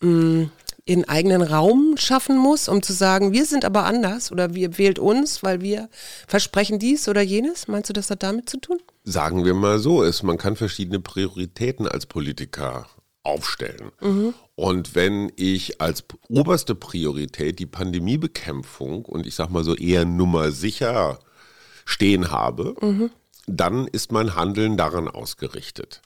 [0.00, 0.50] mh, mm,
[0.86, 4.98] ihren eigenen Raum schaffen muss, um zu sagen, wir sind aber anders oder wir wählt
[4.98, 5.88] uns, weil wir
[6.28, 7.68] versprechen dies oder jenes?
[7.68, 8.78] Meinst du, das hat damit zu tun?
[9.02, 12.86] Sagen wir mal so, ist, man kann verschiedene Prioritäten als Politiker
[13.22, 13.92] aufstellen.
[14.00, 14.34] Mhm.
[14.56, 20.52] Und wenn ich als oberste Priorität die Pandemiebekämpfung und ich sag mal so eher Nummer
[20.52, 21.18] sicher
[21.84, 23.10] stehen habe, mhm.
[23.46, 26.02] dann ist mein Handeln daran ausgerichtet.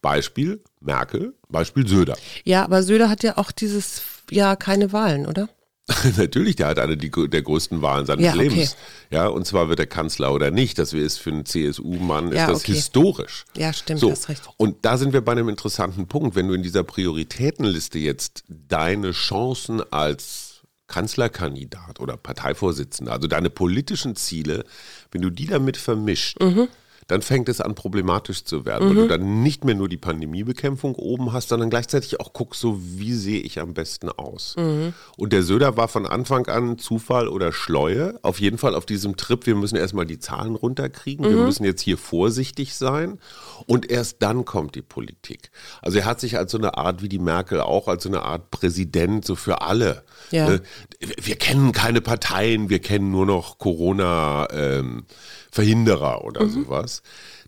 [0.00, 2.16] Beispiel Merkel, Beispiel Söder.
[2.44, 5.48] Ja, aber Söder hat ja auch dieses Jahr keine Wahlen, oder?
[6.16, 8.72] Natürlich, der hat eine der größten Wahlen seines ja, Lebens.
[8.72, 9.16] Okay.
[9.16, 10.78] Ja, und zwar wird er Kanzler oder nicht.
[10.78, 12.72] Das ist für einen CSU-Mann ja, ist das okay.
[12.72, 13.44] historisch.
[13.56, 14.10] Ja, stimmt, so.
[14.10, 14.42] hast recht.
[14.56, 16.36] Und da sind wir bei einem interessanten Punkt.
[16.36, 24.16] Wenn du in dieser Prioritätenliste jetzt deine Chancen als Kanzlerkandidat oder Parteivorsitzender, also deine politischen
[24.16, 24.64] Ziele,
[25.12, 26.68] wenn du die damit vermischt, mhm
[27.10, 28.90] dann fängt es an problematisch zu werden, mhm.
[28.90, 32.80] weil du dann nicht mehr nur die Pandemiebekämpfung oben hast, sondern gleichzeitig auch guckst, so
[32.80, 34.54] wie sehe ich am besten aus.
[34.56, 34.94] Mhm.
[35.16, 39.16] Und der Söder war von Anfang an Zufall oder Schleue, auf jeden Fall auf diesem
[39.16, 41.30] Trip, wir müssen erstmal die Zahlen runterkriegen, mhm.
[41.30, 43.18] wir müssen jetzt hier vorsichtig sein
[43.66, 45.50] und erst dann kommt die Politik.
[45.82, 48.22] Also er hat sich als so eine Art, wie die Merkel auch, als so eine
[48.22, 50.04] Art Präsident so für alle.
[50.30, 50.48] Ja.
[50.48, 50.60] Äh,
[51.00, 54.46] wir kennen keine Parteien, wir kennen nur noch Corona.
[54.52, 55.06] Ähm,
[55.50, 56.50] Verhinderer oder mhm.
[56.50, 57.02] sowas.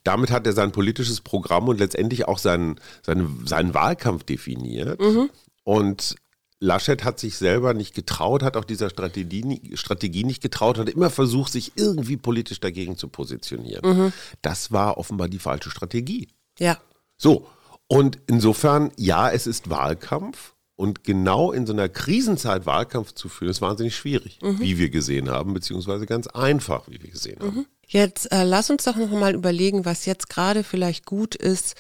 [0.05, 5.01] Damit hat er sein politisches Programm und letztendlich auch seinen, seinen, seinen Wahlkampf definiert.
[5.01, 5.31] Mhm.
[5.65, 6.17] Und
[6.63, 11.11] Laschet hat sich selber nicht getraut, hat auch dieser Strategie, Strategie nicht getraut, hat immer
[11.11, 13.83] versucht, sich irgendwie politisch dagegen zu positionieren.
[13.85, 14.13] Mhm.
[14.43, 16.29] Das war offenbar die falsche Strategie.
[16.59, 16.79] Ja.
[17.17, 17.49] So.
[17.89, 20.52] Und insofern, ja, es ist Wahlkampf.
[20.75, 24.59] Und genau in so einer Krisenzeit Wahlkampf zu führen, ist wahnsinnig schwierig, mhm.
[24.59, 27.57] wie wir gesehen haben, beziehungsweise ganz einfach, wie wir gesehen haben.
[27.57, 27.67] Mhm.
[27.87, 31.77] Jetzt äh, lass uns doch noch mal überlegen, was jetzt gerade vielleicht gut ist,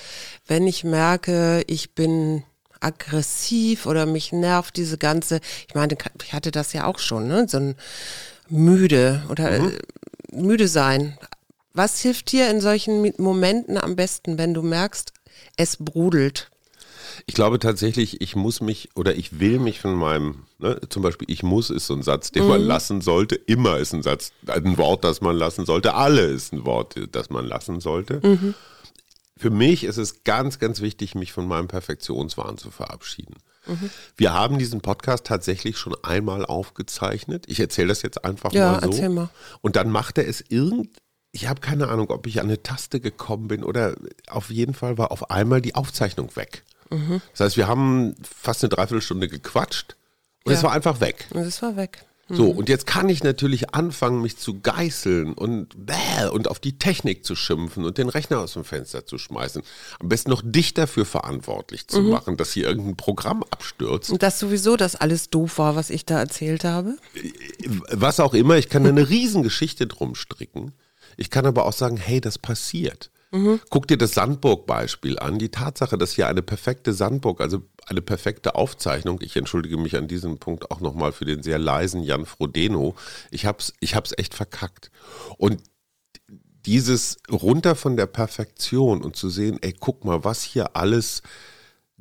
[0.46, 2.44] wenn ich merke, ich bin
[2.80, 7.46] aggressiv oder mich nervt diese ganze, ich meine, ich hatte das ja auch schon, ne?
[7.48, 7.76] so ein
[8.48, 9.68] müde oder mhm.
[9.68, 11.16] äh, müde sein.
[11.72, 15.12] Was hilft dir in solchen Momenten am besten, wenn du merkst,
[15.56, 16.50] es brodelt?
[17.26, 21.30] Ich glaube tatsächlich, ich muss mich oder ich will mich von meinem, ne, zum Beispiel
[21.30, 22.48] ich muss ist so ein Satz, den mhm.
[22.50, 23.34] man lassen sollte.
[23.34, 25.94] Immer ist ein Satz, ein Wort, das man lassen sollte.
[25.94, 28.20] Alle ist ein Wort, das man lassen sollte.
[28.22, 28.54] Mhm.
[29.36, 33.34] Für mich ist es ganz, ganz wichtig, mich von meinem Perfektionswahn zu verabschieden.
[33.66, 33.90] Mhm.
[34.16, 37.44] Wir haben diesen Podcast tatsächlich schon einmal aufgezeichnet.
[37.48, 38.90] Ich erzähle das jetzt einfach ja, mal so.
[38.90, 39.30] Erzähl mal.
[39.60, 40.90] Und dann macht er es irgend,
[41.32, 43.96] ich habe keine Ahnung, ob ich an eine Taste gekommen bin oder
[44.28, 46.62] auf jeden Fall war auf einmal die Aufzeichnung weg.
[46.92, 47.22] Mhm.
[47.32, 49.96] Das heißt, wir haben fast eine Dreiviertelstunde gequatscht
[50.44, 50.58] und ja.
[50.58, 51.26] es war einfach weg.
[51.30, 52.04] Und es war weg.
[52.28, 52.36] Mhm.
[52.36, 56.78] So, und jetzt kann ich natürlich anfangen, mich zu geißeln und bäh, und auf die
[56.78, 59.62] Technik zu schimpfen und den Rechner aus dem Fenster zu schmeißen.
[59.98, 62.10] Am besten noch dich dafür verantwortlich zu mhm.
[62.10, 64.10] machen, dass hier irgendein Programm abstürzt.
[64.10, 66.96] Und dass sowieso das alles doof war, was ich da erzählt habe?
[67.90, 70.72] Was auch immer, ich kann eine Riesengeschichte drum stricken.
[71.16, 73.10] Ich kann aber auch sagen, hey, das passiert.
[73.32, 73.60] Mhm.
[73.70, 75.38] Guck dir das Sandburg-Beispiel an.
[75.38, 80.06] Die Tatsache, dass hier eine perfekte Sandburg, also eine perfekte Aufzeichnung, ich entschuldige mich an
[80.06, 82.94] diesem Punkt auch nochmal für den sehr leisen Jan Frodeno,
[83.30, 84.90] ich hab's, ich hab's echt verkackt.
[85.38, 85.62] Und
[86.66, 91.22] dieses runter von der Perfektion und zu sehen, ey, guck mal, was hier alles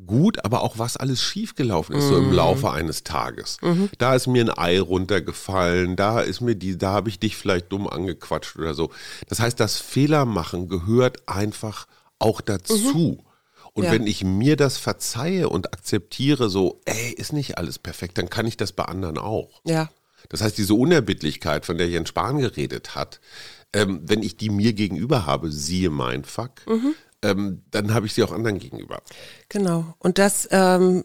[0.05, 2.09] gut, aber auch was alles schiefgelaufen ist, mhm.
[2.09, 2.33] so im mhm.
[2.33, 3.57] Laufe eines Tages.
[3.61, 3.89] Mhm.
[3.97, 7.71] Da ist mir ein Ei runtergefallen, da ist mir die, da habe ich dich vielleicht
[7.71, 8.91] dumm angequatscht oder so.
[9.27, 11.87] Das heißt, das Fehlermachen gehört einfach
[12.19, 13.19] auch dazu.
[13.19, 13.25] Mhm.
[13.73, 13.91] Und ja.
[13.91, 18.45] wenn ich mir das verzeihe und akzeptiere, so, ey, ist nicht alles perfekt, dann kann
[18.45, 19.61] ich das bei anderen auch.
[19.63, 19.89] Ja.
[20.29, 23.19] Das heißt, diese Unerbittlichkeit, von der Jens Spahn geredet hat,
[23.73, 28.13] ähm, wenn ich die mir gegenüber habe, siehe mein Fuck, mhm ähm, dann habe ich
[28.13, 29.01] sie auch anderen gegenüber.
[29.49, 29.93] Genau.
[29.99, 31.03] Und das ähm,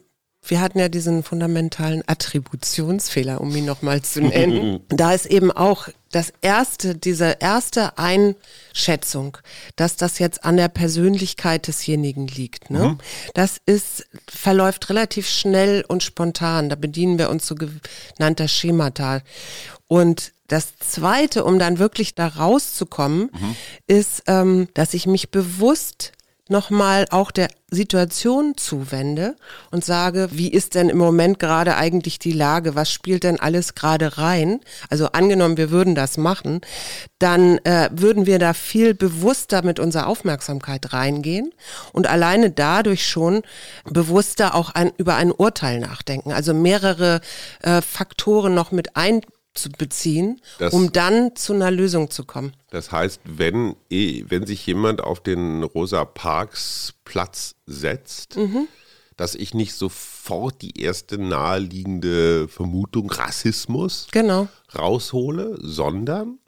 [0.50, 4.81] wir hatten ja diesen fundamentalen Attributionsfehler, um ihn nochmal zu nennen.
[4.88, 9.38] da ist eben auch das erste, diese erste Einschätzung,
[9.74, 12.90] dass das jetzt an der Persönlichkeit desjenigen liegt, ne?
[12.90, 12.98] Mhm.
[13.35, 16.68] Das ist, verläuft relativ schnell und spontan.
[16.68, 19.22] Da bedienen wir uns so genannter Schemata.
[19.88, 23.57] Und das Zweite, um dann wirklich da rauszukommen, mhm.
[23.87, 26.12] ist, ähm, dass ich mich bewusst
[26.49, 29.35] nochmal auch der Situation zuwende
[29.72, 33.75] und sage, wie ist denn im Moment gerade eigentlich die Lage, was spielt denn alles
[33.75, 34.61] gerade rein?
[34.88, 36.61] Also angenommen, wir würden das machen,
[37.18, 41.53] dann äh, würden wir da viel bewusster mit unserer Aufmerksamkeit reingehen
[41.92, 43.42] und alleine dadurch schon
[43.85, 46.33] bewusster auch ein, über ein Urteil nachdenken.
[46.33, 47.20] Also mehrere
[47.62, 49.22] äh, Faktoren noch mit ein
[49.57, 52.53] zu beziehen, das, um dann zu einer Lösung zu kommen.
[52.71, 58.69] Das heißt, wenn, eh, wenn sich jemand auf den Rosa Parks Platz setzt, mhm.
[59.16, 64.49] dass ich nicht sofort die erste naheliegende Vermutung Rassismus genau.
[64.75, 66.38] raushole, sondern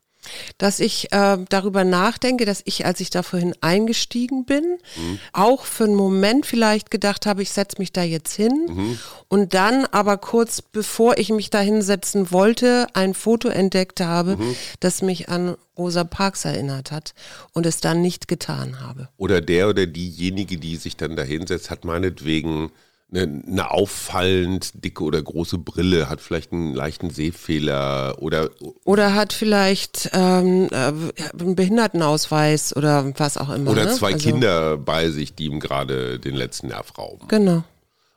[0.59, 5.19] dass ich äh, darüber nachdenke, dass ich, als ich da vorhin eingestiegen bin, mhm.
[5.33, 8.99] auch für einen Moment vielleicht gedacht habe, ich setze mich da jetzt hin mhm.
[9.29, 14.57] und dann aber kurz bevor ich mich da hinsetzen wollte, ein Foto entdeckt habe, mhm.
[14.81, 17.15] das mich an Rosa Parks erinnert hat
[17.53, 19.09] und es dann nicht getan habe.
[19.17, 22.73] Oder der oder diejenige, die sich dann da hinsetzt, hat meinetwegen
[23.11, 28.51] eine, eine, auffallend dicke oder große Brille, hat vielleicht einen leichten Sehfehler oder
[28.85, 33.71] oder hat vielleicht ähm, äh, einen Behindertenausweis oder was auch immer.
[33.71, 33.93] Oder ne?
[33.93, 37.29] zwei also, Kinder bei sich, die ihm gerade den letzten Nerv rauben.
[37.29, 37.65] Genau.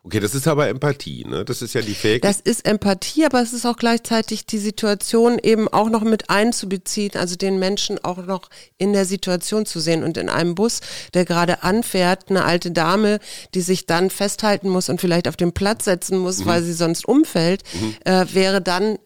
[0.04, 1.46] Okay, das ist aber Empathie, ne?
[1.46, 2.28] Das ist ja die Fähigkeit.
[2.28, 7.12] Das ist Empathie, aber es ist auch gleichzeitig die Situation eben auch noch mit einzubeziehen,
[7.16, 10.04] also den Menschen auch noch in der Situation zu sehen.
[10.04, 10.80] Und in einem Bus,
[11.14, 13.20] der gerade anfährt, eine alte Dame,
[13.54, 16.46] die sich dann festhalten muss und vielleicht auf den Platz setzen muss, mhm.
[16.48, 17.96] weil sie sonst umfällt, mhm.
[18.06, 18.98] äh, wäre dann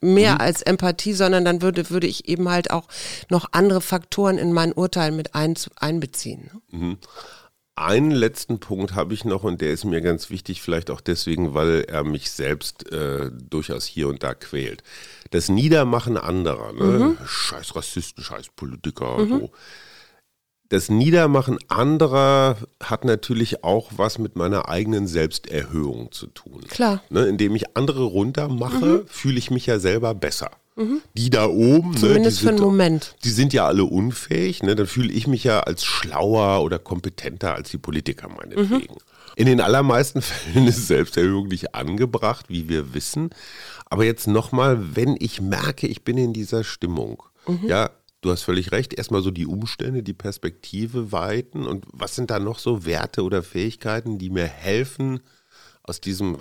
[0.00, 0.40] mehr mhm.
[0.40, 2.88] als Empathie, sondern dann würde, würde ich eben halt auch
[3.28, 6.62] noch andere Faktoren in mein Urteil mit ein, einbeziehen.
[6.70, 6.96] Ne?
[7.76, 11.54] Einen letzten Punkt habe ich noch und der ist mir ganz wichtig, vielleicht auch deswegen,
[11.54, 14.84] weil er mich selbst äh, durchaus hier und da quält.
[15.30, 16.84] Das Niedermachen anderer, ne?
[16.84, 17.18] Mhm.
[17.26, 19.28] scheiß Rassisten, scheiß Politiker, mhm.
[19.28, 19.50] so.
[20.68, 26.62] Das Niedermachen anderer hat natürlich auch was mit meiner eigenen Selbsterhöhung zu tun.
[26.68, 27.02] Klar.
[27.10, 27.26] Ne?
[27.26, 29.06] Indem ich andere runtermache, mhm.
[29.06, 30.50] fühle ich mich ja selber besser.
[30.76, 31.02] Mhm.
[31.16, 33.16] Die da oben, ne, Zumindest ne, für einen sind, Moment.
[33.24, 34.74] Die sind ja alle unfähig, ne?
[34.74, 38.94] Dann fühle ich mich ja als schlauer oder kompetenter als die Politiker meinetwegen.
[38.94, 38.98] Mhm.
[39.36, 43.30] In den allermeisten Fällen ist Selbsterhöhung nicht angebracht, wie wir wissen.
[43.86, 47.68] Aber jetzt nochmal, wenn ich merke, ich bin in dieser Stimmung, mhm.
[47.68, 52.30] ja, du hast völlig recht, erstmal so die Umstände, die Perspektive weiten und was sind
[52.30, 55.20] da noch so Werte oder Fähigkeiten, die mir helfen,
[55.82, 56.36] aus diesem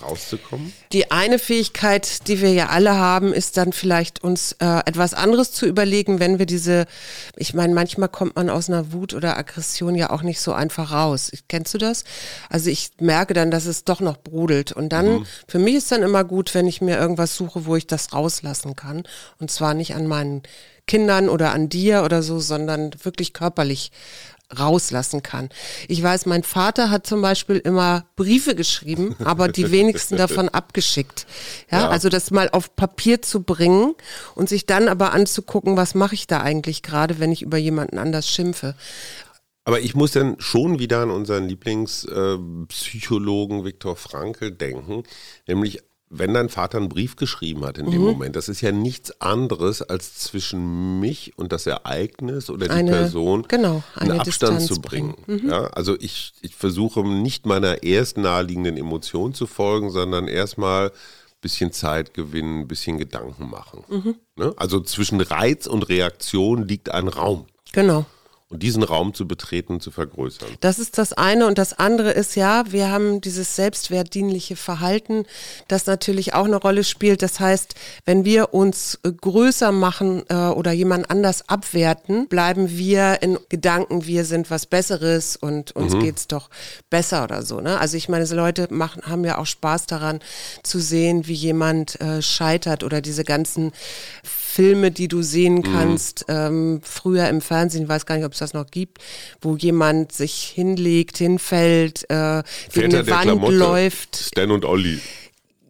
[0.00, 0.72] rauszukommen?
[0.92, 5.52] Die eine Fähigkeit, die wir ja alle haben, ist dann vielleicht uns äh, etwas anderes
[5.52, 6.86] zu überlegen, wenn wir diese,
[7.36, 10.92] ich meine, manchmal kommt man aus einer Wut oder Aggression ja auch nicht so einfach
[10.92, 11.30] raus.
[11.48, 12.04] Kennst du das?
[12.48, 14.72] Also ich merke dann, dass es doch noch brodelt.
[14.72, 15.26] Und dann, mhm.
[15.48, 18.76] für mich ist dann immer gut, wenn ich mir irgendwas suche, wo ich das rauslassen
[18.76, 19.04] kann.
[19.38, 20.42] Und zwar nicht an meinen
[20.86, 23.90] Kindern oder an dir oder so, sondern wirklich körperlich
[24.56, 25.48] rauslassen kann.
[25.88, 31.26] Ich weiß, mein Vater hat zum Beispiel immer Briefe geschrieben, aber die wenigsten davon abgeschickt.
[31.70, 33.94] Ja, ja, also das mal auf Papier zu bringen
[34.34, 37.98] und sich dann aber anzugucken, was mache ich da eigentlich gerade, wenn ich über jemanden
[37.98, 38.74] anders schimpfe.
[39.64, 45.04] Aber ich muss dann schon wieder an unseren Lieblingspsychologen äh, Viktor Frankl denken,
[45.48, 45.80] nämlich
[46.18, 48.06] wenn dein Vater einen Brief geschrieben hat in dem mhm.
[48.06, 52.90] Moment, das ist ja nichts anderes, als zwischen mich und das Ereignis oder die eine,
[52.90, 55.16] Person genau, einen Abstand Distanz zu bringen.
[55.24, 55.44] bringen.
[55.44, 55.50] Mhm.
[55.50, 60.90] Ja, also ich, ich versuche nicht meiner erst naheliegenden Emotion zu folgen, sondern erstmal ein
[61.40, 63.84] bisschen Zeit gewinnen, ein bisschen Gedanken machen.
[63.88, 64.14] Mhm.
[64.36, 64.54] Ne?
[64.56, 67.46] Also zwischen Reiz und Reaktion liegt ein Raum.
[67.72, 68.06] Genau
[68.54, 70.48] und diesen Raum zu betreten, zu vergrößern.
[70.60, 75.26] Das ist das eine und das andere ist ja, wir haben dieses selbstwertdienliche Verhalten,
[75.66, 77.22] das natürlich auch eine Rolle spielt.
[77.22, 83.22] Das heißt, wenn wir uns äh, größer machen äh, oder jemand anders abwerten, bleiben wir
[83.22, 86.00] in Gedanken, wir sind was Besseres und uns mhm.
[86.00, 86.48] geht's doch
[86.90, 87.60] besser oder so.
[87.60, 87.80] Ne?
[87.80, 90.20] Also ich meine, so Leute machen, haben ja auch Spaß daran
[90.62, 93.72] zu sehen, wie jemand äh, scheitert oder diese ganzen
[94.54, 95.62] Filme, die du sehen mhm.
[95.64, 96.34] kannst, mhm.
[96.34, 98.98] ähm, früher im Fernsehen, ich weiß gar nicht, ob es das noch gibt,
[99.40, 104.14] wo jemand sich hinlegt, hinfällt, äh, gegen eine Wand Klamotte, läuft.
[104.16, 105.00] Stan und Olli.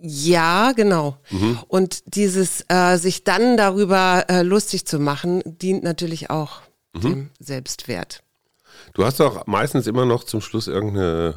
[0.02, 1.16] Ja, genau.
[1.30, 1.60] Mhm.
[1.66, 6.60] Und dieses äh, sich dann darüber äh, lustig zu machen, dient natürlich auch
[6.92, 7.00] mhm.
[7.00, 8.22] dem Selbstwert.
[8.92, 11.36] Du hast auch meistens immer noch zum Schluss irgendeine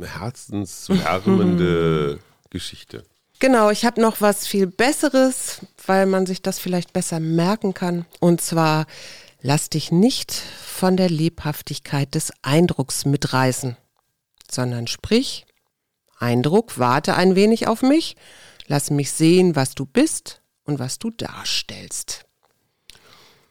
[0.00, 2.20] herzenswärmende
[2.50, 3.02] Geschichte.
[3.38, 8.06] Genau, ich habe noch was viel Besseres, weil man sich das vielleicht besser merken kann.
[8.18, 8.86] Und zwar,
[9.42, 13.76] lass dich nicht von der Lebhaftigkeit des Eindrucks mitreißen,
[14.50, 15.46] sondern sprich,
[16.18, 18.16] Eindruck, warte ein wenig auf mich,
[18.68, 22.24] lass mich sehen, was du bist und was du darstellst.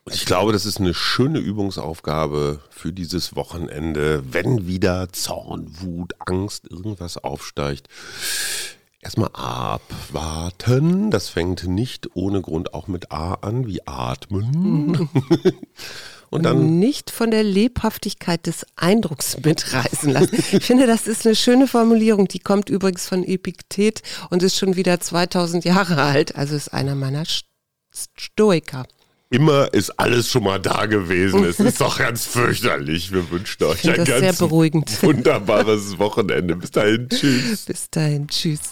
[0.04, 6.14] Und ich glaube, das ist eine schöne Übungsaufgabe für dieses Wochenende, wenn wieder Zorn, Wut,
[6.20, 7.88] Angst, irgendwas aufsteigt.
[9.06, 11.12] Erstmal abwarten.
[11.12, 15.08] Das fängt nicht ohne Grund auch mit A an, wie atmen.
[16.32, 20.44] Und dann nicht von der Lebhaftigkeit des Eindrucks mitreißen lassen.
[20.52, 22.28] Ich finde, das ist eine schöne Formulierung.
[22.28, 24.02] Die kommt übrigens von Epiktet
[24.32, 26.36] und ist schon wieder 2000 Jahre alt.
[26.36, 27.26] Also ist einer meiner
[27.94, 28.88] Stoiker.
[29.30, 31.44] Immer ist alles schon mal da gewesen.
[31.44, 33.14] Es ist doch ganz fürchterlich.
[33.14, 36.56] Wir wünschen euch ein ganz wunderbares Wochenende.
[36.56, 37.66] Bis dahin, tschüss.
[37.66, 38.72] Bis dahin, tschüss.